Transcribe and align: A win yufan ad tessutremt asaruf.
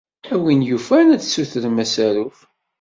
A 0.33 0.35
win 0.43 0.65
yufan 0.69 1.11
ad 1.15 1.21
tessutremt 1.21 1.83
asaruf. 1.83 2.37